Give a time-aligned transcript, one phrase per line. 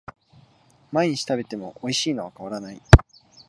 [0.91, 2.81] 毎日食べてもおいしいのは変わらない